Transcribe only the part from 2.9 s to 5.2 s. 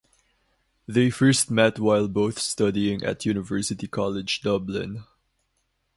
at University College Dublin.